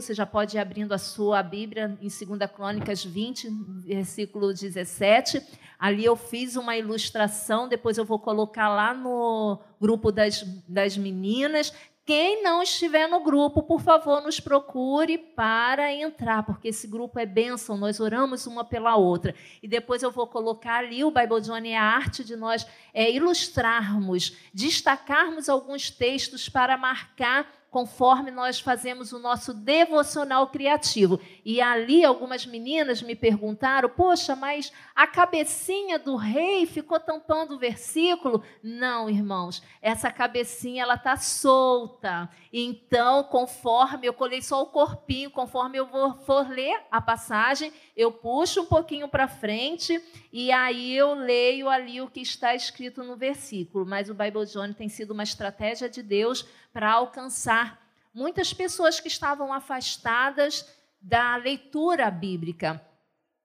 [0.00, 3.50] Você já pode ir abrindo a sua Bíblia em 2 Crônicas 20,
[3.84, 5.46] versículo 17.
[5.78, 11.72] Ali eu fiz uma ilustração, depois eu vou colocar lá no grupo das, das meninas.
[12.06, 17.26] Quem não estiver no grupo, por favor, nos procure para entrar, porque esse grupo é
[17.26, 19.34] bênção, nós oramos uma pela outra.
[19.62, 24.36] E depois eu vou colocar ali o Bible Journey, a arte de nós é, ilustrarmos,
[24.52, 31.20] destacarmos alguns textos para marcar conforme nós fazemos o nosso devocional criativo.
[31.44, 37.58] E ali algumas meninas me perguntaram: "Poxa, mas a cabecinha do rei ficou tampando o
[37.58, 42.28] versículo?" Não, irmãos, essa cabecinha ela tá solta.
[42.52, 45.88] Então, conforme eu colei só o corpinho, conforme eu
[46.26, 50.02] for ler a passagem, eu puxo um pouquinho para frente
[50.32, 53.86] e aí eu leio ali o que está escrito no versículo.
[53.86, 57.80] Mas o Bible Journey tem sido uma estratégia de Deus para alcançar
[58.12, 60.66] muitas pessoas que estavam afastadas
[61.00, 62.84] da leitura bíblica.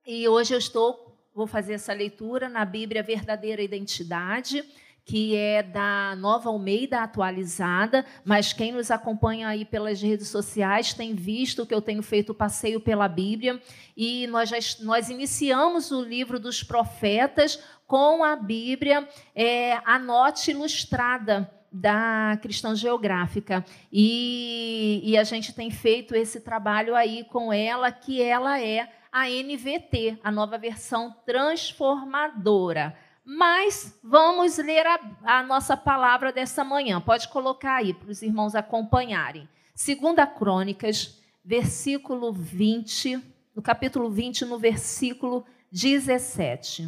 [0.06, 4.64] E hoje eu estou, vou fazer essa leitura na Bíblia Verdadeira Identidade,
[5.06, 11.14] que é da Nova Almeida atualizada, mas quem nos acompanha aí pelas redes sociais tem
[11.14, 13.62] visto que eu tenho feito passeio pela Bíblia
[13.96, 20.50] e nós já, nós iniciamos o livro dos profetas com a Bíblia é, a note
[20.50, 23.66] ilustrada da Cristã Geográfica.
[23.92, 29.28] E, e, a gente tem feito esse trabalho aí com ela, que ela é a
[29.30, 32.98] NVT, a nova versão transformadora.
[33.26, 37.02] Mas vamos ler a, a nossa palavra dessa manhã.
[37.02, 39.50] Pode colocar aí para os irmãos acompanharem.
[39.74, 43.22] Segunda Crônicas, versículo 20,
[43.54, 46.88] no capítulo 20, no versículo 17.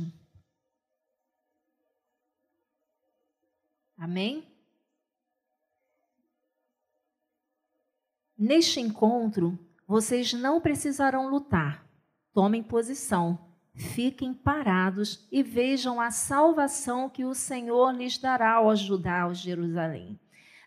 [3.97, 4.56] Amém?
[8.37, 9.57] Neste encontro,
[9.87, 11.83] vocês não precisarão lutar.
[12.33, 13.39] Tomem posição,
[13.73, 20.19] fiquem parados e vejam a salvação que o Senhor lhes dará ao ajudar Jerusalém.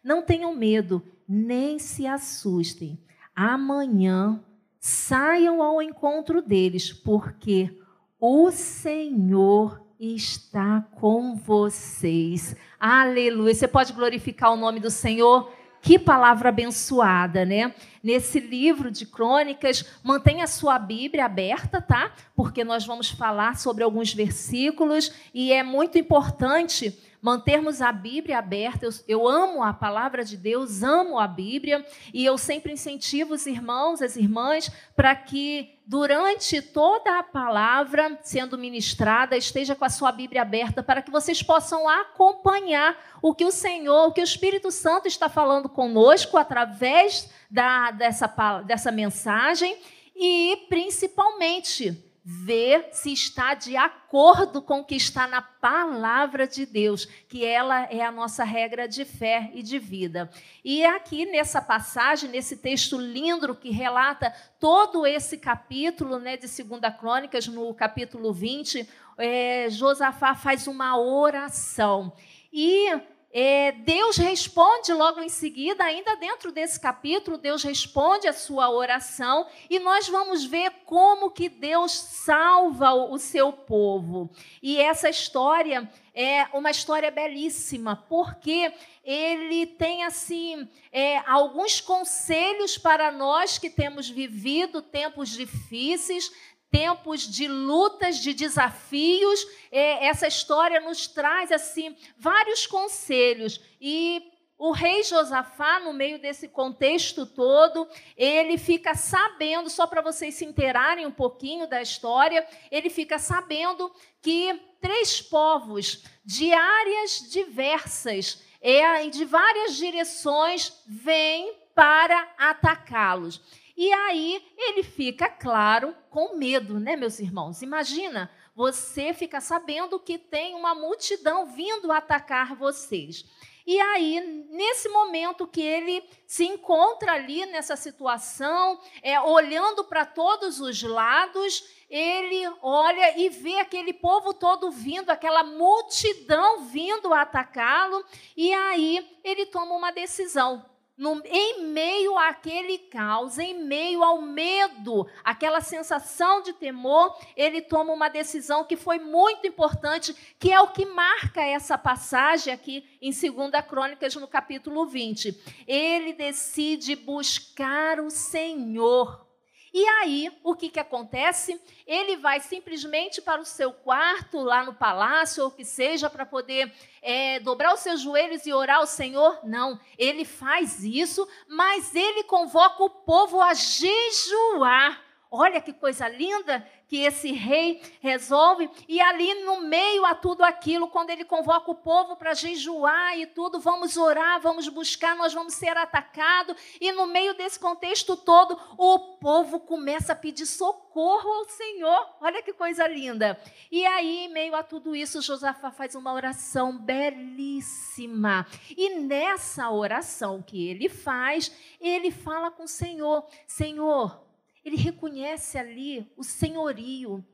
[0.03, 2.99] Não tenham medo, nem se assustem.
[3.37, 4.43] Amanhã
[4.81, 7.79] saiam ao encontro deles, porque
[8.19, 12.57] o Senhor está com vocês.
[12.81, 13.55] Aleluia.
[13.55, 15.53] Você pode glorificar o nome do Senhor?
[15.83, 17.75] Que palavra abençoada, né?
[18.03, 22.13] Nesse livro de crônicas, mantenha a sua Bíblia aberta, tá?
[22.35, 28.87] Porque nós vamos falar sobre alguns versículos e é muito importante mantermos a Bíblia aberta.
[28.87, 33.47] Eu, eu, amo a palavra de Deus, amo a Bíblia, e eu sempre incentivo os
[33.47, 40.13] irmãos, as irmãs, para que durante toda a palavra sendo ministrada, esteja com a sua
[40.13, 44.71] Bíblia aberta, para que vocês possam acompanhar o que o Senhor, o que o Espírito
[44.71, 48.29] Santo está falando conosco através da, dessa,
[48.65, 49.77] dessa mensagem
[50.15, 57.07] e, principalmente, ver se está de acordo com o que está na palavra de Deus,
[57.29, 60.31] que ela é a nossa regra de fé e de vida.
[60.65, 66.81] E aqui nessa passagem, nesse texto lindo que relata todo esse capítulo né, de 2
[66.99, 72.13] Crônicas, no capítulo 20, é, Josafá faz uma oração.
[72.53, 73.01] E
[73.33, 79.47] é, Deus responde logo em seguida, ainda dentro desse capítulo, Deus responde a sua oração
[79.69, 84.29] e nós vamos ver como que Deus salva o seu povo.
[84.61, 88.73] E essa história é uma história belíssima, porque
[89.05, 96.33] ele tem assim é, alguns conselhos para nós que temos vivido tempos difíceis,
[96.71, 99.47] tempos de lutas, de desafios.
[99.71, 106.47] É, essa história nos traz assim vários conselhos e o rei Josafá, no meio desse
[106.47, 112.91] contexto todo, ele fica sabendo, só para vocês se inteirarem um pouquinho da história, ele
[112.91, 123.41] fica sabendo que três povos de áreas diversas, é, de várias direções, vêm para atacá-los.
[123.77, 127.63] E aí ele fica, claro, com medo, né, meus irmãos?
[127.63, 133.25] Imagina, você fica sabendo que tem uma multidão vindo atacar vocês.
[133.67, 134.21] E aí,
[134.51, 141.65] nesse momento que ele se encontra ali nessa situação, é, olhando para todos os lados,
[141.89, 148.05] ele olha e vê aquele povo todo vindo, aquela multidão vindo atacá-lo,
[148.37, 150.65] e aí ele toma uma decisão.
[151.01, 157.91] No, em meio àquele caos, em meio ao medo, aquela sensação de temor, ele toma
[157.91, 163.13] uma decisão que foi muito importante, que é o que marca essa passagem aqui em
[163.13, 165.65] 2 Crônicas, no capítulo 20.
[165.67, 169.30] Ele decide buscar o Senhor.
[169.73, 171.61] E aí, o que, que acontece?
[171.87, 176.73] Ele vai simplesmente para o seu quarto, lá no palácio, ou que seja, para poder
[177.01, 179.39] é, dobrar os seus joelhos e orar ao Senhor?
[179.45, 185.01] Não, ele faz isso, mas ele convoca o povo a jejuar.
[185.31, 188.69] Olha que coisa linda que esse rei resolve.
[188.89, 193.27] E ali no meio a tudo aquilo, quando ele convoca o povo para jejuar e
[193.27, 196.57] tudo, vamos orar, vamos buscar, nós vamos ser atacados.
[196.81, 202.09] E no meio desse contexto todo, o povo começa a pedir socorro ao Senhor.
[202.21, 203.41] Olha que coisa linda.
[203.71, 208.45] E aí, em meio a tudo isso, Josafá faz uma oração belíssima.
[208.77, 214.30] E nessa oração que ele faz, ele fala com o Senhor: Senhor,
[214.65, 217.25] ele reconhece ali o senhorio,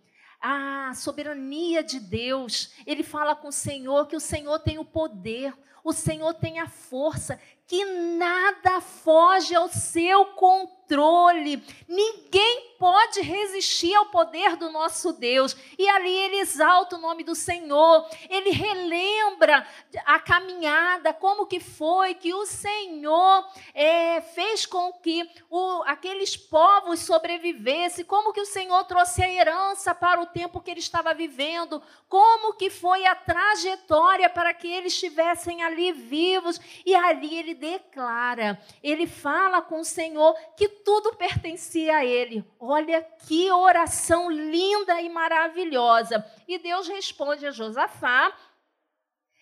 [0.41, 2.73] a soberania de Deus.
[2.87, 5.53] Ele fala com o Senhor que o Senhor tem o poder,
[5.83, 11.63] o Senhor tem a força, que nada foge ao seu controle.
[11.89, 15.57] Ninguém pode resistir ao poder do nosso Deus.
[15.79, 18.09] E ali ele exalta o nome do Senhor.
[18.29, 19.67] Ele relembra
[20.05, 27.01] a caminhada, como que foi que o Senhor é, fez com que o, aqueles povos
[27.01, 31.83] sobrevivessem, como que o Senhor trouxe a herança para o tempo que ele estava vivendo,
[32.09, 36.61] como que foi a trajetória para que eles estivessem ali vivos.
[36.85, 42.45] E ali ele declara, ele fala com o Senhor que tudo pertencia a ele.
[42.61, 46.25] Olha que oração linda e maravilhosa.
[46.47, 48.33] E Deus responde a Josafá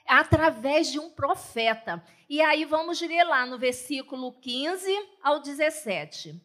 [0.07, 2.03] através de um profeta.
[2.29, 4.91] E aí vamos ler lá no versículo 15
[5.23, 6.41] ao 17.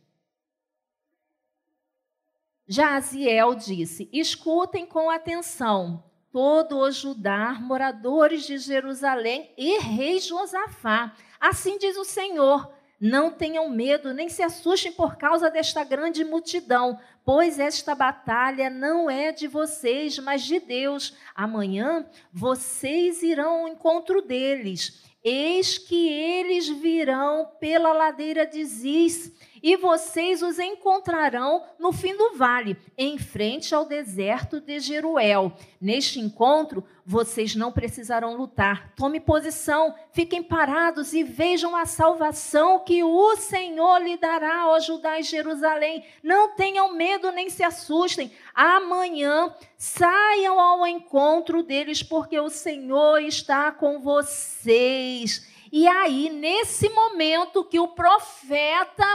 [2.67, 11.15] Jaziel disse: Escutem com atenção, todo o Judá, moradores de Jerusalém e rei Josafá.
[11.39, 16.99] Assim diz o Senhor: não tenham medo, nem se assustem por causa desta grande multidão,
[17.23, 21.15] pois esta batalha não é de vocês, mas de Deus.
[21.33, 25.01] Amanhã vocês irão ao encontro deles.
[25.23, 32.35] Eis que eles virão pela ladeira de Ziz e vocês os encontrarão no fim do
[32.35, 35.53] vale, em frente ao deserto de Jeruel.
[35.79, 38.93] Neste encontro, vocês não precisarão lutar.
[38.95, 45.19] Tome posição, fiquem parados e vejam a salvação que o Senhor lhe dará ao Judá
[45.19, 46.05] e Jerusalém.
[46.21, 48.31] Não tenham medo nem se assustem.
[48.53, 55.47] Amanhã saiam ao encontro deles, porque o Senhor está com vocês.
[55.71, 59.05] E aí, nesse momento que o profeta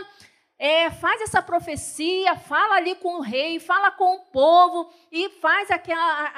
[0.58, 5.70] é, faz essa profecia, fala ali com o rei, fala com o povo e faz
[5.70, 6.32] aquela,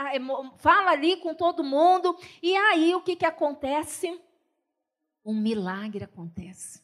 [0.58, 2.16] fala ali com todo mundo.
[2.42, 4.18] E aí o que, que acontece?
[5.24, 6.82] Um milagre acontece.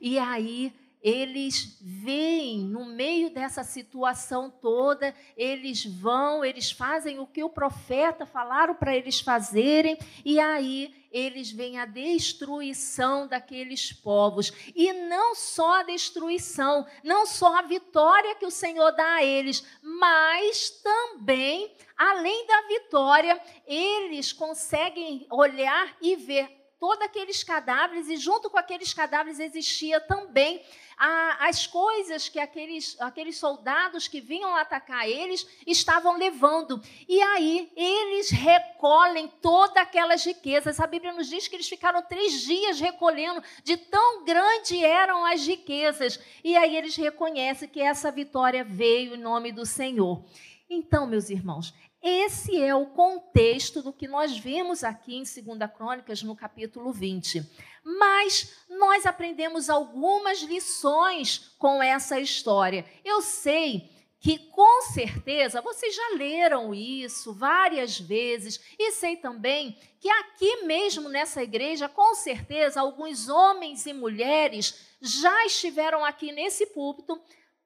[0.00, 0.72] E aí
[1.02, 8.26] eles veem no meio dessa situação toda, eles vão, eles fazem o que o profeta
[8.26, 14.52] falaram para eles fazerem, e aí eles veem a destruição daqueles povos.
[14.74, 19.64] E não só a destruição, não só a vitória que o Senhor dá a eles,
[19.82, 28.48] mas também, além da vitória, eles conseguem olhar e ver todos aqueles cadáveres, e junto
[28.48, 30.64] com aqueles cadáveres existia também
[30.96, 36.82] a, as coisas que aqueles, aqueles soldados que vinham atacar eles estavam levando.
[37.06, 40.80] E aí eles recolhem todas aquelas riquezas.
[40.80, 45.46] A Bíblia nos diz que eles ficaram três dias recolhendo, de tão grande eram as
[45.46, 46.18] riquezas.
[46.42, 50.24] E aí eles reconhecem que essa vitória veio em nome do Senhor.
[50.72, 56.22] Então, meus irmãos, esse é o contexto do que nós vimos aqui em 2 Crônicas,
[56.22, 57.42] no capítulo 20.
[57.82, 62.84] Mas nós aprendemos algumas lições com essa história.
[63.04, 70.08] Eu sei que com certeza vocês já leram isso várias vezes e sei também que
[70.08, 77.20] aqui mesmo nessa igreja, com certeza, alguns homens e mulheres já estiveram aqui nesse púlpito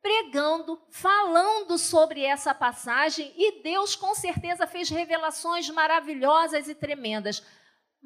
[0.04, 7.42] pregando, falando sobre essa passagem e Deus com certeza fez revelações maravilhosas e tremendas.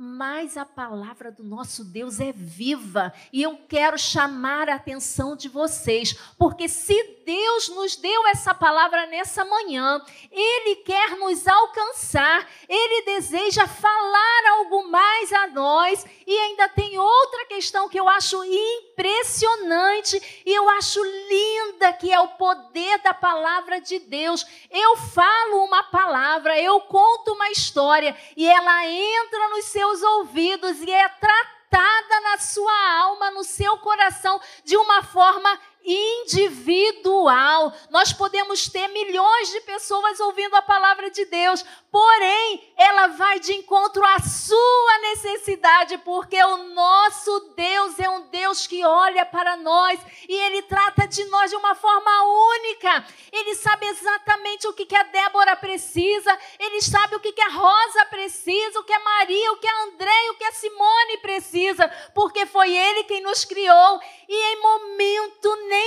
[0.00, 5.48] Mas a palavra do nosso Deus é viva e eu quero chamar a atenção de
[5.48, 10.00] vocês, porque se Deus nos deu essa palavra nessa manhã,
[10.30, 17.46] Ele quer nos alcançar, Ele deseja falar algo mais a nós e ainda tem outra
[17.46, 23.80] questão que eu acho impressionante e eu acho linda, que é o poder da palavra
[23.80, 24.46] de Deus.
[24.70, 30.82] Eu falo uma palavra, eu conto uma história e ela entra nos seus seus ouvidos
[30.82, 37.72] e é tratada na sua alma, no seu coração, de uma forma individual.
[37.90, 43.54] Nós podemos ter milhões de pessoas ouvindo a palavra de Deus, porém, ela vai de
[43.54, 49.98] encontro à sua necessidade, porque o nosso Deus é um Deus que olha para nós
[50.28, 52.10] e ele trata de nós de uma forma
[52.52, 53.06] única.
[53.32, 58.78] Ele sabe exatamente o que a Débora precisa, ele sabe o que a Rosa precisa,
[58.78, 62.76] o que a Maria, o que a André, o que a Simone precisa, porque foi
[62.76, 65.77] ele quem nos criou e em momento nenhum,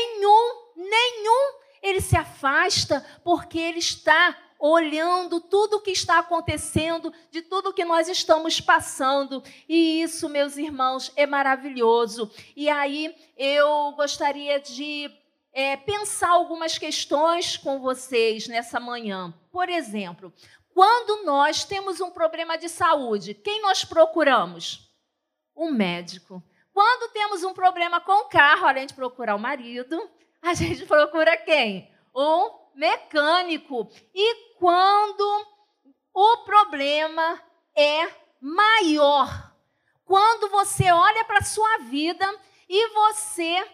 [0.76, 7.74] nenhum, ele se afasta, porque ele está olhando tudo o que está acontecendo, de tudo
[7.74, 9.44] que nós estamos passando.
[9.68, 12.32] E isso, meus irmãos, é maravilhoso.
[12.56, 15.12] E aí eu gostaria de
[15.52, 19.34] é, pensar algumas questões com vocês nessa manhã.
[19.52, 20.32] Por exemplo,
[20.74, 24.90] quando nós temos um problema de saúde, quem nós procuramos?
[25.56, 26.42] Um médico.
[26.74, 30.10] Quando temos um problema com o carro, além de procurar o marido,
[30.42, 31.90] a gente procura quem?
[32.16, 33.90] Um mecânico.
[34.14, 35.48] E quando
[36.14, 37.42] o problema
[37.76, 38.10] é
[38.40, 39.54] maior,
[40.06, 42.28] quando você olha para a sua vida
[42.68, 43.66] e você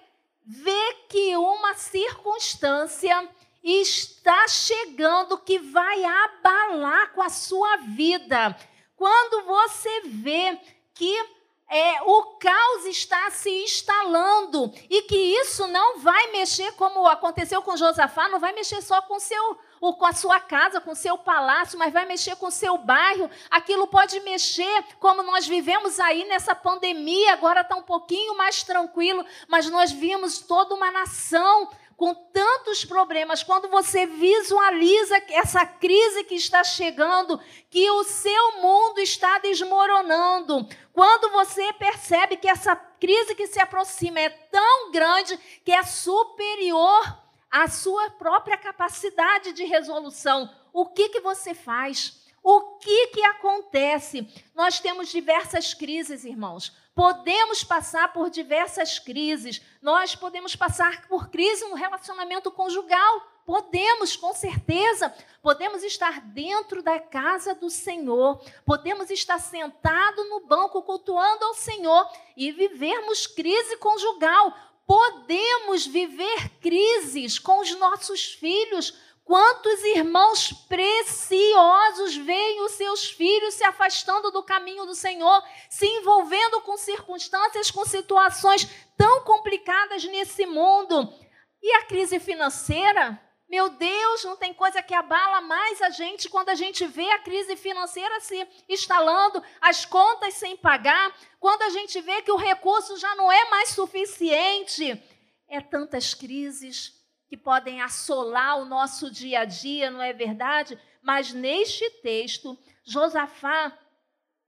[0.45, 3.29] vê que uma circunstância
[3.63, 8.57] está chegando que vai abalar com a sua vida.
[8.95, 10.57] Quando você vê
[10.93, 11.36] que
[11.69, 17.75] é, o caos está se instalando e que isso não vai mexer como aconteceu com
[17.75, 21.17] Josafá, não vai mexer só com seu ou com a sua casa, com o seu
[21.17, 23.29] palácio, mas vai mexer com o seu bairro.
[23.49, 29.25] Aquilo pode mexer, como nós vivemos aí nessa pandemia, agora está um pouquinho mais tranquilo,
[29.47, 36.35] mas nós vimos toda uma nação com tantos problemas, quando você visualiza essa crise que
[36.35, 43.47] está chegando, que o seu mundo está desmoronando, quando você percebe que essa crise que
[43.47, 45.35] se aproxima é tão grande
[45.65, 47.17] que é superior
[47.49, 52.23] à sua própria capacidade de resolução, o que, que você faz?
[52.43, 53.07] O que,
[53.57, 54.27] acontece?
[54.55, 56.71] Nós temos diversas crises, irmãos.
[56.95, 59.61] Podemos passar por diversas crises.
[59.81, 63.21] Nós podemos passar por crise no relacionamento conjugal.
[63.45, 65.13] Podemos, com certeza.
[65.41, 68.41] Podemos estar dentro da casa do Senhor.
[68.65, 74.53] Podemos estar sentado no banco cultuando ao Senhor e vivermos crise conjugal.
[74.85, 78.97] Podemos viver crises com os nossos filhos
[79.27, 86.61] Quantos irmãos preciosos veem os seus filhos se afastando do caminho do Senhor, se envolvendo
[86.61, 88.65] com circunstâncias, com situações
[88.97, 91.13] tão complicadas nesse mundo?
[91.61, 93.21] E a crise financeira?
[93.49, 97.19] Meu Deus, não tem coisa que abala mais a gente quando a gente vê a
[97.19, 102.95] crise financeira se instalando, as contas sem pagar, quando a gente vê que o recurso
[102.97, 105.03] já não é mais suficiente.
[105.49, 106.96] É tantas crises,
[107.27, 110.77] que podem assolar o nosso dia a dia, não é verdade?
[111.01, 113.77] Mas neste texto, Josafá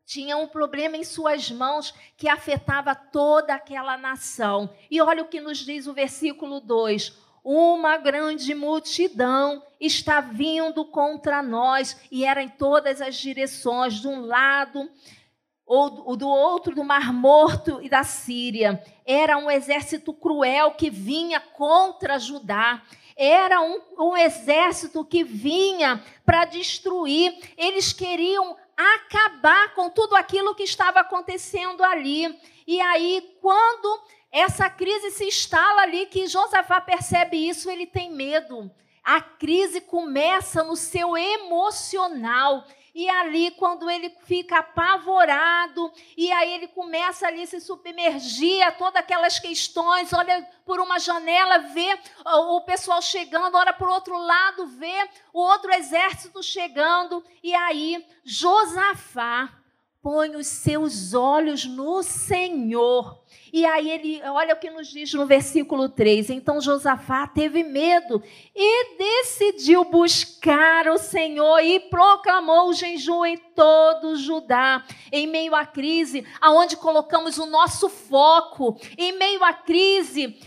[0.05, 4.73] tinha um problema em suas mãos que afetava toda aquela nação.
[4.89, 11.41] E olha o que nos diz o versículo 2: uma grande multidão está vindo contra
[11.41, 14.89] nós, e era em todas as direções, de um lado
[15.69, 18.83] ou do outro do Mar Morto e da Síria.
[19.05, 22.81] Era um exército cruel que vinha contra Judá.
[23.15, 27.37] Era um, um exército que vinha para destruir.
[27.55, 32.35] Eles queriam acabar com tudo aquilo que estava acontecendo ali.
[32.65, 38.71] E aí, quando essa crise se instala ali, que Josafá percebe isso, ele tem medo.
[39.03, 42.65] A crise começa no seu emocional.
[42.93, 48.71] E ali, quando ele fica apavorado, e aí ele começa ali a se submergir a
[48.71, 54.67] todas aquelas questões, olha por uma janela, vê o pessoal chegando, olha por outro lado,
[54.67, 59.49] vê o outro exército chegando, e aí Josafá
[60.01, 63.21] põe os seus olhos no Senhor.
[63.51, 66.29] E aí ele, olha o que nos diz no versículo 3.
[66.29, 68.21] Então Josafá teve medo
[68.55, 75.65] e decidiu buscar o Senhor e proclamou o jejum em todo Judá, em meio à
[75.65, 80.39] crise, aonde colocamos o nosso foco, em meio à crise,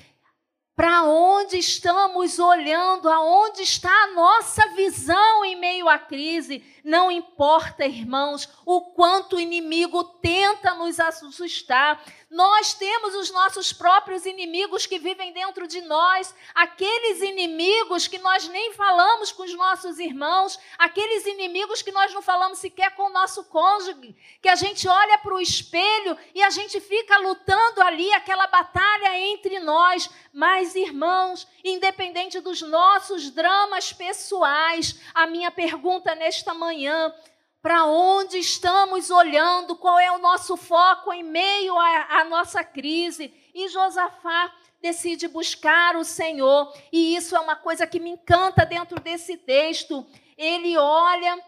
[0.74, 6.64] para onde estamos olhando, aonde está a nossa visão em meio à crise.
[6.82, 12.02] Não importa, irmãos, o quanto o inimigo tenta nos assustar.
[12.32, 18.48] Nós temos os nossos próprios inimigos que vivem dentro de nós, aqueles inimigos que nós
[18.48, 23.12] nem falamos com os nossos irmãos, aqueles inimigos que nós não falamos sequer com o
[23.12, 28.10] nosso cônjuge, que a gente olha para o espelho e a gente fica lutando ali
[28.14, 30.08] aquela batalha entre nós.
[30.32, 37.14] Mas, irmãos, independente dos nossos dramas pessoais, a minha pergunta nesta manhã
[37.62, 43.32] para onde estamos olhando, qual é o nosso foco em meio à, nossa crise.
[43.54, 48.98] E Josafá decide buscar o Senhor, e isso é uma coisa que me encanta dentro
[49.00, 50.04] desse texto.
[50.36, 51.40] Ele olha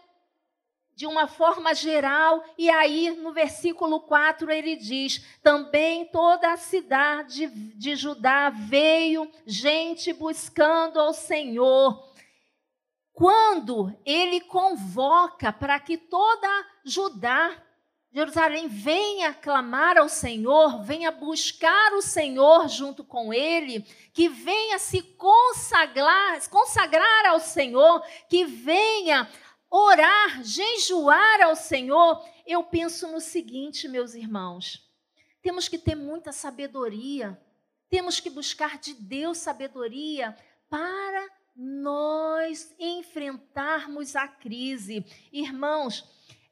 [0.95, 7.47] de uma forma geral, e aí no versículo 4 ele diz: também toda a cidade
[7.47, 12.14] de Judá veio gente buscando ao Senhor
[13.15, 16.47] quando ele convoca para que toda
[16.83, 17.63] Judá,
[18.11, 25.01] Jerusalém, venha clamar ao Senhor, venha buscar o Senhor junto com ele, que venha se
[25.01, 29.29] consagrar, consagrar ao Senhor, que venha
[29.69, 34.85] orar, jejuar ao Senhor, eu penso no seguinte, meus irmãos:
[35.41, 37.41] temos que ter muita sabedoria,
[37.89, 40.35] temos que buscar de Deus sabedoria
[40.69, 45.05] para nós enfrentarmos a crise.
[45.31, 46.03] Irmãos,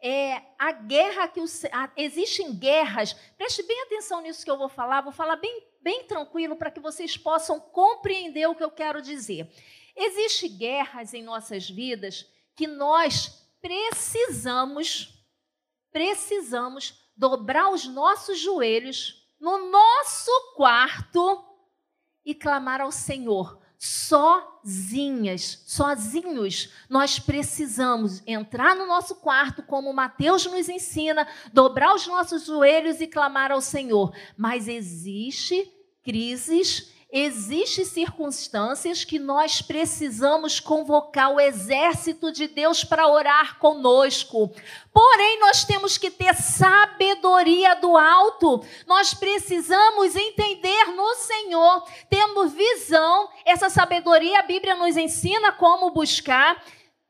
[0.01, 4.69] é, a guerra que o, a, existem guerras, preste bem atenção nisso que eu vou
[4.69, 9.01] falar, vou falar bem, bem tranquilo para que vocês possam compreender o que eu quero
[9.01, 9.49] dizer.
[9.95, 15.25] Existem guerras em nossas vidas que nós precisamos,
[15.91, 21.45] precisamos dobrar os nossos joelhos no nosso quarto
[22.25, 26.69] e clamar ao Senhor sozinhas, sozinhos.
[26.89, 33.07] Nós precisamos entrar no nosso quarto, como Mateus nos ensina, dobrar os nossos joelhos e
[33.07, 34.15] clamar ao Senhor.
[34.37, 35.69] Mas existe
[36.01, 44.51] crises Existem circunstâncias que nós precisamos convocar o exército de Deus para orar conosco.
[44.91, 48.65] Porém, nós temos que ter sabedoria do alto.
[48.87, 53.29] Nós precisamos entender no Senhor, temos visão.
[53.45, 56.63] Essa sabedoria a Bíblia nos ensina como buscar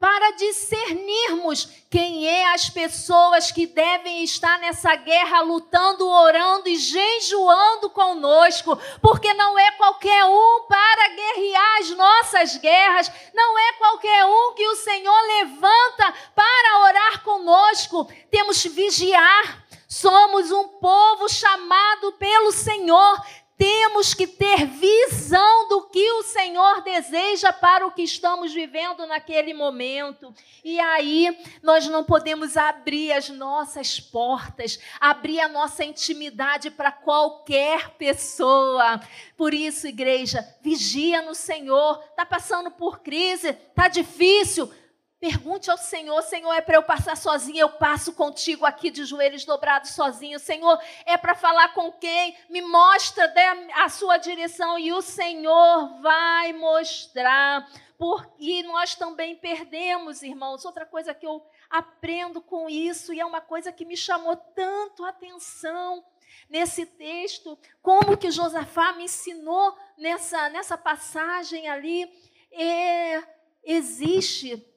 [0.03, 7.89] para discernirmos quem é as pessoas que devem estar nessa guerra lutando, orando e jejuando
[7.89, 14.53] conosco, porque não é qualquer um para guerrear as nossas guerras, não é qualquer um
[14.55, 18.05] que o Senhor levanta para orar conosco.
[18.29, 19.63] Temos que vigiar.
[19.87, 23.23] Somos um povo chamado pelo Senhor,
[23.57, 29.53] temos que ter visão do que o Senhor deseja para o que estamos vivendo naquele
[29.53, 30.33] momento.
[30.63, 37.91] E aí, nós não podemos abrir as nossas portas, abrir a nossa intimidade para qualquer
[37.91, 38.99] pessoa.
[39.37, 42.03] Por isso, igreja, vigia no Senhor.
[42.09, 44.71] Está passando por crise, está difícil
[45.23, 49.45] Pergunte ao Senhor, Senhor, é para eu passar sozinho, eu passo contigo aqui de joelhos
[49.45, 50.37] dobrados sozinho.
[50.37, 52.35] Senhor, é para falar com quem?
[52.49, 53.33] Me mostra
[53.75, 57.65] a sua direção e o Senhor vai mostrar.
[57.97, 60.65] Porque nós também perdemos, irmãos.
[60.65, 65.05] Outra coisa que eu aprendo com isso e é uma coisa que me chamou tanto
[65.05, 66.03] a atenção
[66.49, 72.11] nesse texto, como que Josafá me ensinou nessa, nessa passagem ali.
[72.51, 73.23] É,
[73.63, 74.72] existe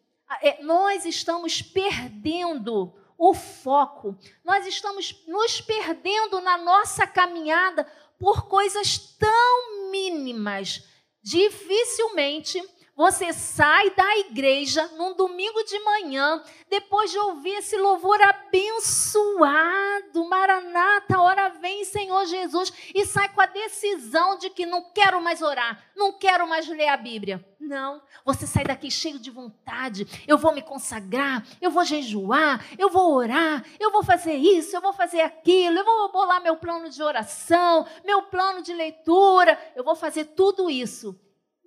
[0.63, 7.87] nós estamos perdendo o foco, nós estamos nos perdendo na nossa caminhada
[8.19, 10.83] por coisas tão mínimas.
[11.23, 12.63] Dificilmente
[12.97, 21.21] você sai da igreja num domingo de manhã, depois de ouvir esse louvor abençoado, Maranata,
[21.21, 25.93] hora vem, Senhor Jesus, e sai com a decisão de que não quero mais orar,
[25.95, 27.47] não quero mais ler a Bíblia.
[27.67, 30.07] Não, você sai daqui cheio de vontade.
[30.27, 34.81] Eu vou me consagrar, eu vou jejuar, eu vou orar, eu vou fazer isso, eu
[34.81, 39.83] vou fazer aquilo, eu vou bolar meu plano de oração, meu plano de leitura, eu
[39.83, 41.19] vou fazer tudo isso.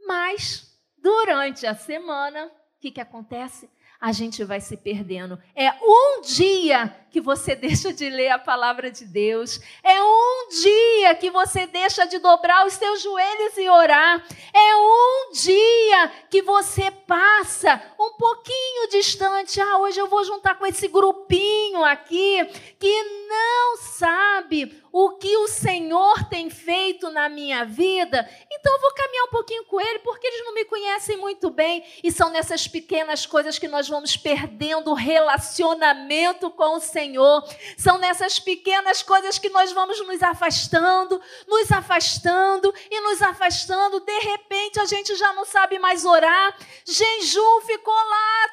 [0.07, 0.69] Mas
[1.01, 3.69] Durante a semana, o que, que acontece?
[3.99, 5.37] A gente vai se perdendo.
[5.53, 9.59] É um dia que você deixa de ler a palavra de Deus.
[9.83, 14.25] É um dia que você deixa de dobrar os seus joelhos e orar.
[14.53, 19.59] É um dia que você passa um pouquinho distante.
[19.59, 22.45] Ah, hoje eu vou juntar com esse grupinho aqui
[22.79, 28.93] que não sabe o que o Senhor tem feito na minha vida, então eu vou
[28.93, 31.83] caminhar um pouquinho com Ele, porque eles não me conhecem muito bem.
[32.03, 37.43] E são nessas pequenas coisas que nós vamos perdendo o relacionamento com o Senhor.
[37.77, 43.99] São nessas pequenas coisas que nós vamos nos afastando, nos afastando e nos afastando.
[43.99, 46.57] De repente a gente já não sabe mais orar.
[46.85, 48.48] Jejum ficou lá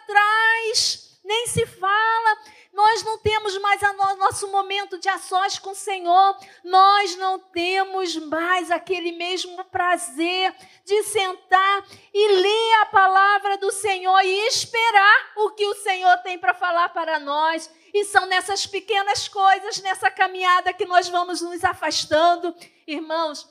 [4.37, 6.37] nosso momento de ações com o Senhor.
[6.63, 14.21] Nós não temos mais aquele mesmo prazer de sentar e ler a palavra do Senhor
[14.21, 17.71] e esperar o que o Senhor tem para falar para nós.
[17.95, 22.55] E são nessas pequenas coisas, nessa caminhada que nós vamos nos afastando.
[22.87, 23.49] Irmãos,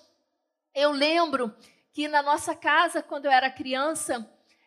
[0.75, 1.51] eu lembro
[1.93, 4.23] que na nossa casa, quando eu era criança,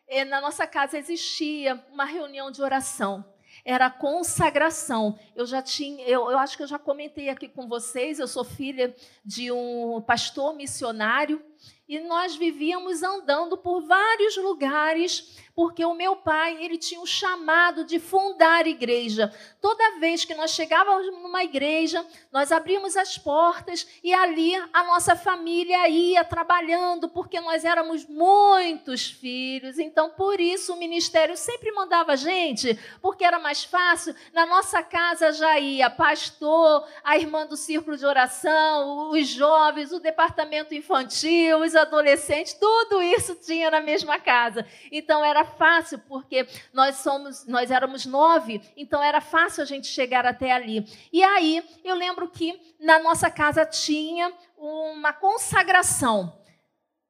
[0.08, 3.24] eh, na nossa casa existia uma reunião de oração
[3.68, 5.18] era consagração.
[5.36, 8.42] Eu já tinha, eu, eu acho que eu já comentei aqui com vocês, eu sou
[8.42, 11.44] filha de um pastor missionário
[11.88, 17.82] e nós vivíamos andando por vários lugares, porque o meu pai, ele tinha um chamado
[17.82, 19.34] de fundar igreja.
[19.60, 25.16] Toda vez que nós chegávamos numa igreja, nós abríamos as portas e ali a nossa
[25.16, 29.78] família ia trabalhando, porque nós éramos muitos filhos.
[29.78, 34.14] Então, por isso o ministério sempre mandava gente, porque era mais fácil.
[34.32, 39.98] Na nossa casa já ia pastor, a irmã do círculo de oração, os jovens, o
[39.98, 44.66] departamento infantil, os adolescentes, tudo isso tinha na mesma casa.
[44.90, 50.26] Então era fácil, porque nós somos, nós éramos nove, então era fácil a gente chegar
[50.26, 50.86] até ali.
[51.12, 56.36] E aí eu lembro que na nossa casa tinha uma consagração.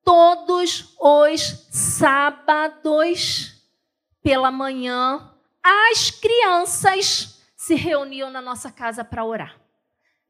[0.04, 3.54] Todos os sábados
[4.22, 9.60] pela manhã, as crianças se reuniam na nossa casa para orar.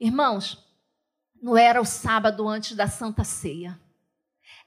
[0.00, 0.64] Irmãos,
[1.40, 3.78] não era o sábado antes da Santa Ceia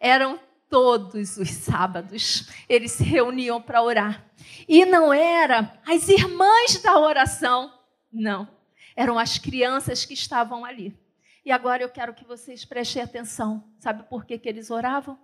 [0.02, 2.50] eram todos os sábados.
[2.68, 4.26] Eles se reuniam para orar.
[4.68, 7.72] E não era as irmãs da oração,
[8.12, 8.50] não.
[8.96, 10.98] Eram as crianças que estavam ali.
[11.46, 13.64] E agora eu quero que vocês prestem atenção.
[13.80, 15.20] Sabe por que, que eles oravam?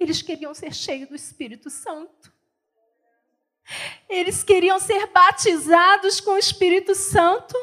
[0.00, 2.32] Eles queriam ser cheios do Espírito Santo.
[4.08, 7.54] Eles queriam ser batizados com o Espírito Santo.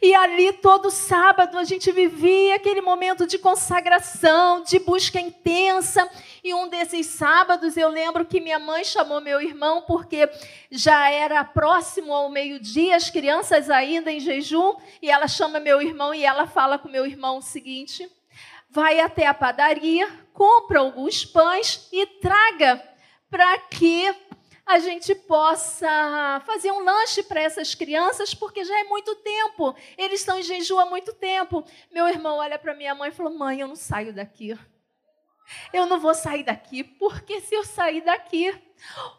[0.00, 6.08] E ali todo sábado a gente vivia aquele momento de consagração, de busca intensa.
[6.42, 10.28] E um desses sábados eu lembro que minha mãe chamou meu irmão porque
[10.70, 16.14] já era próximo ao meio-dia, as crianças ainda em jejum, e ela chama meu irmão
[16.14, 18.08] e ela fala com meu irmão o seguinte:
[18.68, 22.82] vai até a padaria, compra alguns pães e traga
[23.30, 24.12] para que
[24.66, 29.74] a gente possa fazer um lanche para essas crianças, porque já é muito tempo.
[29.96, 31.64] Eles estão em jejum há muito tempo.
[31.90, 34.58] Meu irmão olha para minha mãe e falou: Mãe, eu não saio daqui.
[35.72, 38.54] Eu não vou sair daqui, porque se eu sair daqui,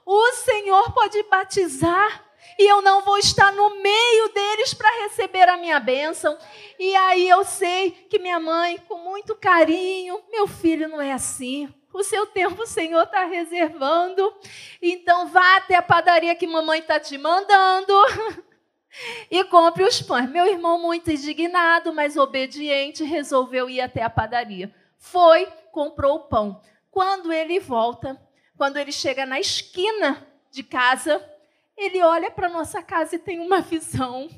[0.05, 2.25] o Senhor pode batizar
[2.58, 6.38] e eu não vou estar no meio deles para receber a minha bênção.
[6.79, 11.71] E aí eu sei que minha mãe, com muito carinho, meu filho não é assim.
[11.95, 14.36] O seu tempo o Senhor está reservando.
[14.81, 17.93] Então vá até a padaria que mamãe está te mandando.
[19.31, 20.29] e compre os pães.
[20.29, 24.75] Meu irmão, muito indignado, mas obediente, resolveu ir até a padaria.
[24.97, 26.62] Foi, comprou o pão.
[26.91, 28.21] Quando ele volta,
[28.58, 31.23] quando ele chega na esquina de casa,
[31.77, 34.29] ele olha para nossa casa e tem uma visão.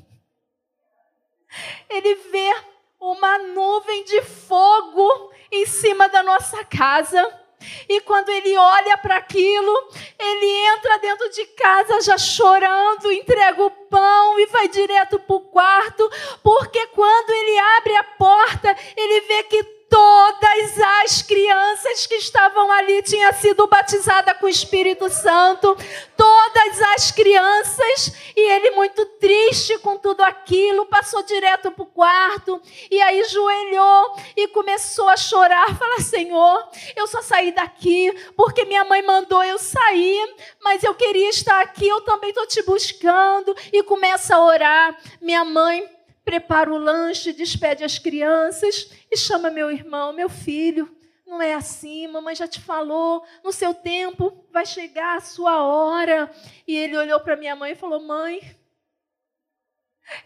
[1.90, 2.54] Ele vê
[3.00, 7.47] uma nuvem de fogo em cima da nossa casa.
[7.88, 9.72] E quando ele olha para aquilo,
[10.18, 15.40] ele entra dentro de casa já chorando, entrega o pão e vai direto para o
[15.40, 16.08] quarto,
[16.42, 23.02] porque quando ele abre a porta, ele vê que todas as crianças que estavam ali
[23.02, 25.76] tinham sido batizadas com o Espírito Santo,
[26.16, 32.60] todas as crianças, e ele muito triste com tudo aquilo, passou direto para o quarto,
[32.90, 38.84] e aí joelhou e começou a chorar, falar, Senhor, eu só saí daqui porque minha
[38.84, 43.82] mãe mandou eu sair, mas eu queria estar aqui, eu também estou te buscando, e
[43.82, 45.97] começa a orar, minha mãe
[46.28, 50.94] prepara o lanche, despede as crianças e chama meu irmão, meu filho.
[51.26, 56.30] não é assim, mamãe já te falou, no seu tempo vai chegar a sua hora.
[56.66, 58.42] E ele olhou para minha mãe e falou: Mãe,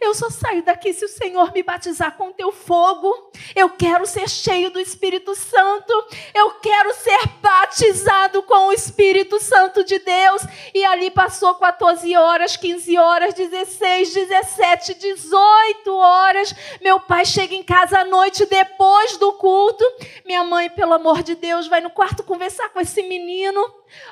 [0.00, 3.30] eu só saio daqui se o Senhor me batizar com teu fogo.
[3.54, 5.92] Eu quero ser cheio do Espírito Santo.
[6.34, 10.42] Eu quero ser batizado com o Espírito Santo de Deus.
[10.74, 16.54] E ali passou 14 horas, 15 horas, 16, 17, 18 horas.
[16.80, 19.84] Meu pai chega em casa à noite depois do culto.
[20.24, 23.62] Minha mãe, pelo amor de Deus, vai no quarto conversar com esse menino,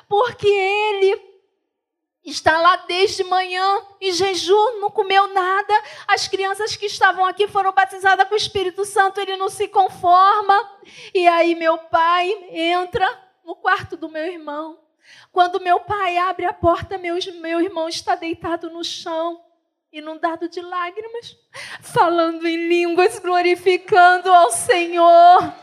[0.07, 1.30] porque ele
[2.23, 5.73] está lá desde manhã em jejum, não comeu nada.
[6.07, 10.79] As crianças que estavam aqui foram batizadas com o Espírito Santo, ele não se conforma.
[11.13, 13.07] E aí meu pai entra
[13.43, 14.79] no quarto do meu irmão.
[15.31, 19.41] Quando meu pai abre a porta, meu, meu irmão está deitado no chão,
[19.91, 21.35] inundado de lágrimas,
[21.81, 25.53] falando em línguas, glorificando ao Senhor.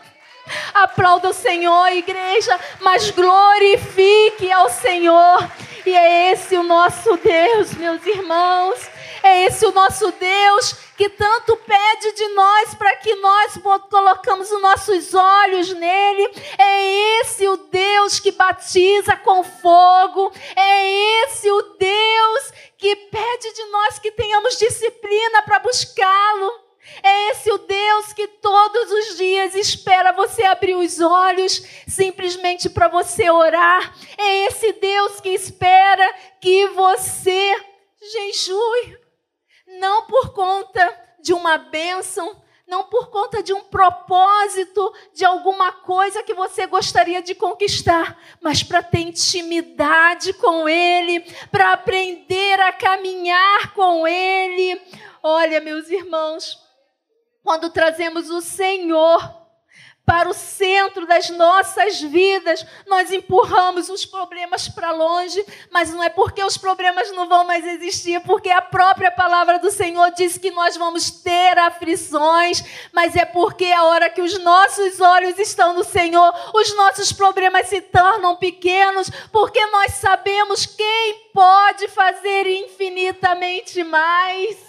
[0.75, 5.39] Aplauda o Senhor, igreja, mas glorifique ao Senhor.
[5.87, 8.79] E é esse o nosso Deus, meus irmãos.
[9.23, 14.61] É esse o nosso Deus que tanto pede de nós para que nós colocamos os
[14.61, 16.29] nossos olhos nele.
[16.59, 20.33] É esse o Deus que batiza com fogo.
[20.57, 21.18] É
[31.01, 33.95] olhos simplesmente para você orar.
[34.17, 37.55] É esse Deus que espera que você
[38.13, 38.99] jejue,
[39.81, 46.23] não por conta de uma bênção, não por conta de um propósito, de alguma coisa
[46.23, 53.73] que você gostaria de conquistar, mas para ter intimidade com Ele, para aprender a caminhar
[53.73, 54.81] com Ele.
[55.23, 56.63] Olha, meus irmãos,
[57.43, 59.38] quando trazemos o Senhor
[60.09, 66.09] para o centro das nossas vidas, nós empurramos os problemas para longe, mas não é
[66.09, 70.51] porque os problemas não vão mais existir, porque a própria palavra do Senhor diz que
[70.51, 75.85] nós vamos ter aflições, mas é porque a hora que os nossos olhos estão no
[75.85, 84.68] Senhor, os nossos problemas se tornam pequenos, porque nós sabemos quem pode fazer infinitamente mais.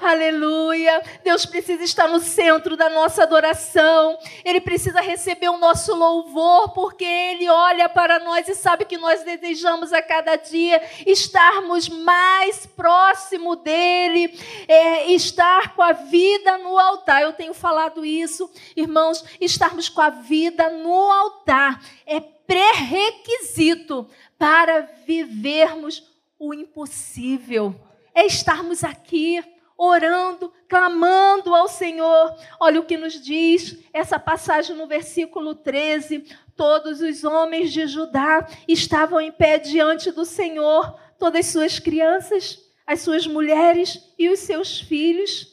[0.00, 1.02] Aleluia.
[1.22, 4.18] Deus precisa estar no centro da nossa adoração.
[4.42, 9.22] Ele precisa receber o nosso louvor, porque Ele olha para nós e sabe que nós
[9.22, 17.22] desejamos a cada dia estarmos mais próximo dEle, é, estar com a vida no altar.
[17.22, 26.10] Eu tenho falado isso, irmãos, estarmos com a vida no altar é pré-requisito para vivermos
[26.38, 27.78] o impossível
[28.14, 29.42] é estarmos aqui
[29.82, 32.36] orando, clamando ao Senhor.
[32.60, 38.46] Olha o que nos diz essa passagem no versículo 13: Todos os homens de Judá
[38.68, 44.40] estavam em pé diante do Senhor, todas as suas crianças, as suas mulheres e os
[44.40, 45.48] seus filhos.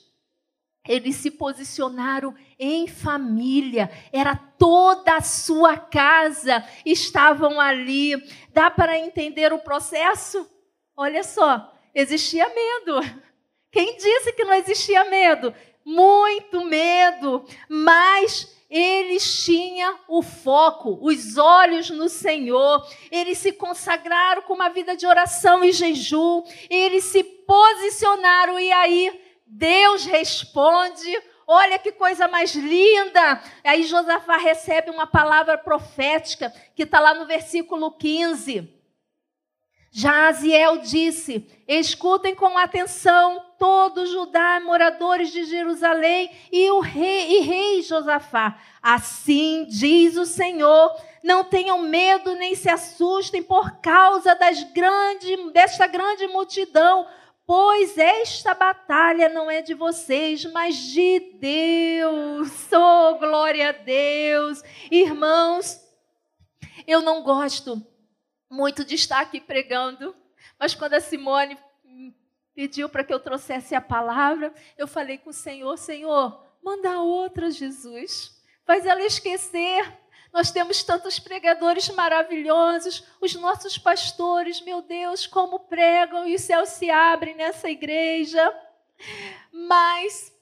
[0.86, 8.15] Eles se posicionaram em família, era toda a sua casa, estavam ali.
[8.54, 10.50] Dá para entender o processo?
[10.96, 13.00] Olha só, existia medo.
[13.72, 15.54] Quem disse que não existia medo?
[15.84, 24.54] Muito medo, mas eles tinham o foco, os olhos no Senhor, eles se consagraram com
[24.54, 31.18] uma vida de oração e jejum, eles se posicionaram e aí Deus responde.
[31.48, 33.42] Olha que coisa mais linda!
[33.64, 38.77] Aí Josafá recebe uma palavra profética que está lá no versículo 15.
[40.00, 47.42] Já Aziel disse: Escutem com atenção todo Judá, moradores de Jerusalém e o rei e
[47.42, 48.60] rei Josafá.
[48.80, 55.88] Assim diz o Senhor: não tenham medo nem se assustem por causa das grande, desta
[55.88, 57.08] grande multidão,
[57.44, 62.72] pois esta batalha não é de vocês, mas de Deus.
[62.72, 64.62] Oh, glória a Deus.
[64.92, 65.82] Irmãos,
[66.86, 67.84] eu não gosto
[68.50, 70.16] muito de estar aqui pregando,
[70.60, 71.58] mas quando a Simone
[72.56, 77.52] pediu para que eu trouxesse a palavra, eu falei com o Senhor: Senhor, manda outra,
[77.52, 78.42] Jesus.
[78.66, 79.94] Faz ela esquecer.
[80.34, 86.70] Nós temos tantos pregadores maravilhosos, os nossos pastores, meu Deus, como pregam e os céus
[86.70, 88.54] se abrem nessa igreja.
[89.52, 90.34] Mas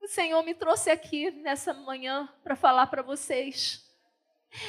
[0.00, 3.84] o Senhor me trouxe aqui nessa manhã para falar para vocês.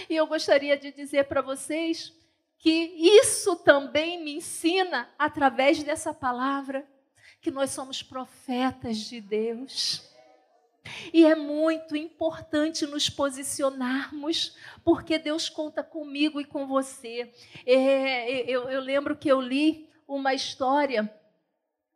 [0.10, 2.14] E eu gostaria de dizer para vocês
[2.60, 6.86] que isso também me ensina, através dessa palavra,
[7.42, 10.06] que nós somos profetas de Deus.
[11.14, 17.32] E é muito importante nos posicionarmos, porque Deus conta comigo e com você.
[17.66, 21.10] É, eu, eu lembro que eu li uma história,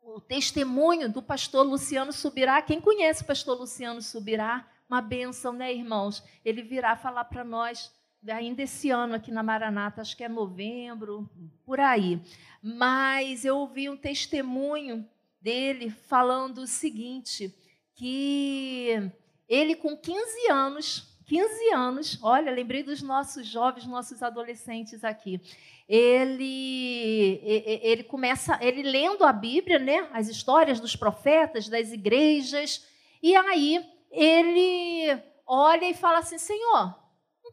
[0.00, 2.62] o testemunho do pastor Luciano Subirá.
[2.62, 4.66] Quem conhece o pastor Luciano Subirá?
[4.88, 6.22] Uma benção, né, irmãos?
[6.42, 7.92] Ele virá falar para nós
[8.28, 11.28] ainda esse ano aqui na Maranata, acho que é novembro,
[11.64, 12.20] por aí.
[12.62, 15.06] Mas eu ouvi um testemunho
[15.40, 17.54] dele falando o seguinte,
[17.94, 19.10] que
[19.48, 25.40] ele com 15 anos, 15 anos, olha, lembrei dos nossos jovens, nossos adolescentes aqui.
[25.86, 32.86] Ele ele começa, ele lendo a Bíblia, né, as histórias dos profetas, das igrejas,
[33.22, 37.03] e aí ele olha e fala assim: Senhor,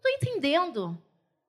[0.02, 0.98] estou entendendo.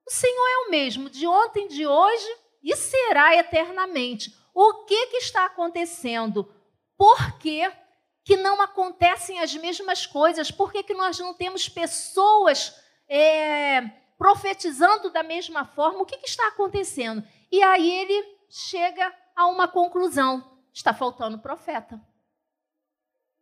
[0.07, 4.37] O Senhor é o mesmo de ontem, de hoje e será eternamente.
[4.55, 6.53] O que, que está acontecendo?
[6.97, 7.71] Por que,
[8.23, 10.51] que não acontecem as mesmas coisas?
[10.51, 12.77] Por que, que nós não temos pessoas
[13.09, 13.81] é,
[14.19, 16.03] profetizando da mesma forma?
[16.03, 17.27] O que, que está acontecendo?
[17.51, 22.01] E aí ele chega a uma conclusão: está faltando profeta.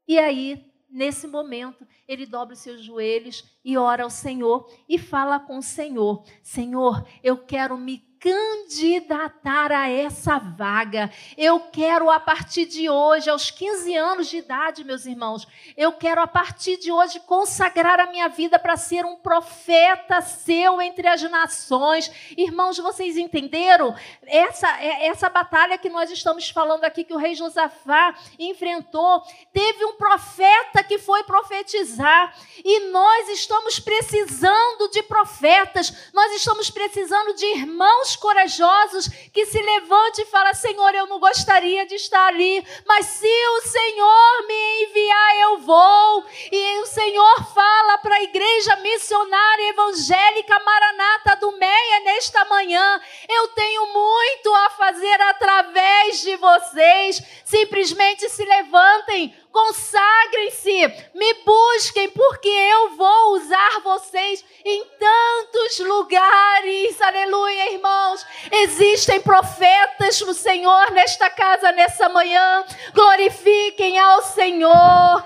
[0.07, 5.39] E aí nesse momento, ele dobra os seus joelhos e ora ao Senhor e fala
[5.39, 11.11] com o Senhor: Senhor, eu quero me candidatar a essa vaga.
[11.39, 16.21] Eu quero, a partir de hoje, aos 15 anos de idade, meus irmãos, eu quero,
[16.21, 21.23] a partir de hoje, consagrar a minha vida para ser um profeta seu entre as
[21.23, 22.13] nações.
[22.37, 23.97] Irmãos, vocês entenderam?
[24.27, 29.83] Essa, é, essa batalha que nós estamos falando aqui, que o rei Josafá enfrentou, teve
[29.87, 37.47] um profeta que foi profetizar, e nós estamos precisando de profetas, nós estamos precisando de
[37.47, 43.07] irmãos corajosos que se levante e fala: Senhor, eu não gostaria de estar ali, mas
[43.07, 46.25] se o Senhor me enviar, eu vou.
[46.51, 53.49] E o Senhor fala para a igreja missionária evangélica Maranata do Meia nesta manhã: eu
[53.49, 57.23] tenho muito a fazer através de vocês.
[57.45, 67.01] Simplesmente se levantem, consagrem-se, me busquem, porque eu vou usar vocês em tantos lugares.
[67.01, 68.25] Aleluia, irmãos.
[68.51, 72.65] Existem profetas do Senhor nesta casa, nessa manhã.
[72.95, 75.25] Glorifiquem ao Senhor.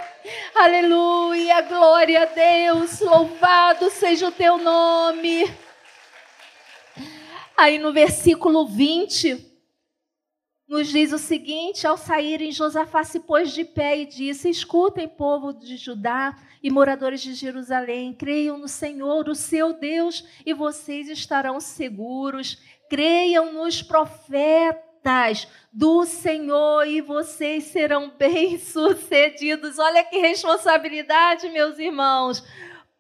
[0.55, 3.01] Aleluia, glória a Deus.
[3.01, 5.53] Louvado seja o teu nome.
[7.57, 9.54] Aí no versículo 20
[10.67, 15.53] nos diz o seguinte: ao saírem, Josafá se pôs de pé e disse: Escutem, povo
[15.53, 21.61] de Judá e moradores de Jerusalém, creiam no Senhor, o seu Deus, e vocês estarão
[21.61, 22.59] seguros.
[22.89, 29.79] Creiam nos profetas do Senhor e vocês serão bem-sucedidos.
[29.79, 32.43] Olha que responsabilidade, meus irmãos.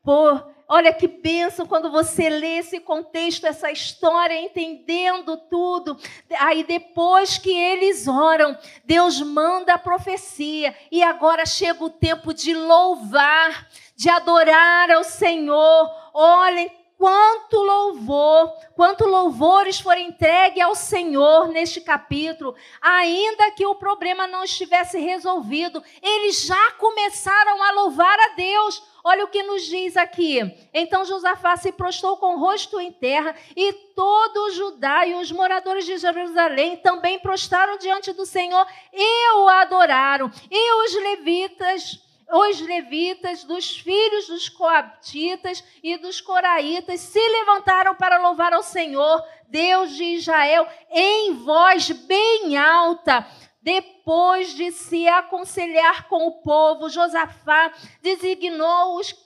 [0.02, 5.96] Por Olha que bênção quando você lê esse contexto, essa história, entendendo tudo.
[6.40, 10.76] Aí depois que eles oram, Deus manda a profecia.
[10.90, 15.88] E agora chega o tempo de louvar, de adorar ao Senhor.
[16.12, 24.26] Olhem quanto louvor, quanto louvores foram entregues ao Senhor neste capítulo, ainda que o problema
[24.26, 28.82] não estivesse resolvido, eles já começaram a louvar a Deus.
[29.06, 30.40] Olha o que nos diz aqui.
[30.72, 35.30] Então Josafá se prostrou com o rosto em terra, e todo o Judá e os
[35.30, 40.30] moradores de Jerusalém também prostraram diante do Senhor e o adoraram.
[40.50, 48.18] E os levitas os levitas, dos filhos dos coabtitas e dos coraitas se levantaram para
[48.18, 53.26] louvar ao Senhor, Deus de Israel, em voz bem alta.
[53.64, 57.72] Depois de se aconselhar com o povo, Josafá
[58.02, 59.16] designou os,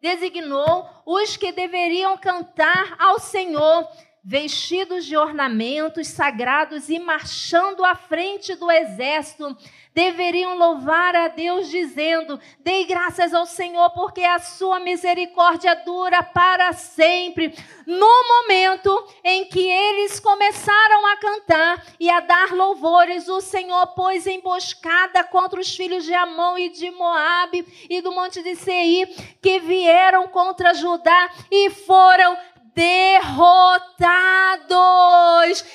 [0.00, 3.88] designou os que deveriam cantar ao Senhor
[4.24, 9.56] vestidos de ornamentos sagrados e marchando à frente do exército,
[9.92, 16.72] deveriam louvar a Deus, dizendo: Dei graças ao Senhor, porque a sua misericórdia dura para
[16.72, 17.52] sempre.
[17.84, 24.26] No momento em que eles começaram a cantar e a dar louvores, o Senhor pôs
[24.26, 29.08] emboscada contra os filhos de Amon e de Moabe e do monte de Seir,
[29.42, 32.36] que vieram contra Judá e foram
[32.74, 34.12] derrotados.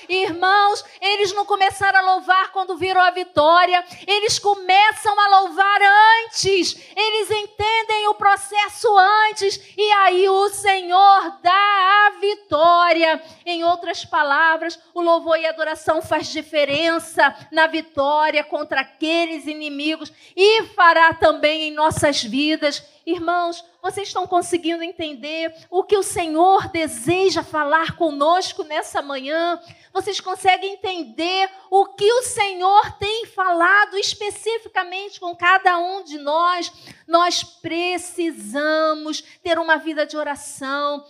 [0.10, 5.79] Irmãos, eles não começaram a louvar quando viram a vitória, eles começam a louvar
[6.25, 6.75] antes.
[6.95, 13.21] Eles entendem o processo antes e aí o Senhor dá a vitória.
[13.45, 20.12] Em outras palavras, o louvor e a adoração faz diferença na vitória contra aqueles inimigos
[20.36, 22.83] e fará também em nossas vidas.
[23.08, 29.58] Irmãos, vocês estão conseguindo entender o que o Senhor deseja falar conosco nessa manhã?
[29.93, 36.70] Vocês conseguem entender o que o Senhor tem falado especificamente com cada um de nós?
[37.08, 41.05] Nós precisamos ter uma vida de oração.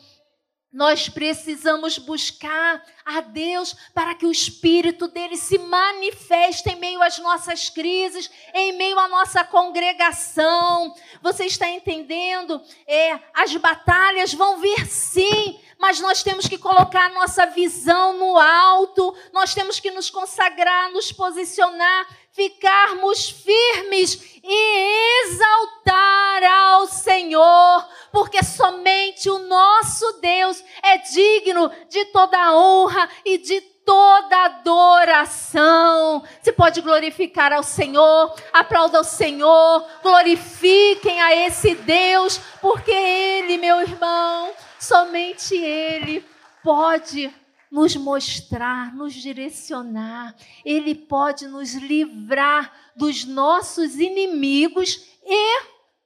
[0.78, 7.18] Nós precisamos buscar a Deus para que o Espírito dele se manifeste em meio às
[7.18, 10.94] nossas crises, em meio à nossa congregação.
[11.24, 12.62] Você está entendendo?
[12.86, 18.38] É, as batalhas vão vir sim, mas nós temos que colocar a nossa visão no
[18.38, 22.08] alto, nós temos que nos consagrar, nos posicionar,
[22.38, 32.56] ficarmos firmes e exaltar ao Senhor, porque somente o nosso Deus é digno de toda
[32.56, 36.24] honra e de toda adoração.
[36.40, 43.82] Você pode glorificar ao Senhor, aplauda ao Senhor, glorifiquem a esse Deus, porque Ele, meu
[43.82, 46.24] irmão, somente Ele
[46.64, 47.34] pode
[47.72, 55.64] nos mostrar, nos direcionar, Ele pode nos livrar dos nossos inimigos e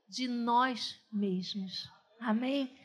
[0.09, 1.89] de nós mesmos.
[2.19, 2.80] Amém?